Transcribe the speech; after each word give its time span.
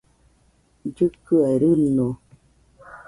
llɨkɨaɨ 0.95 1.55
rɨño 1.61 2.07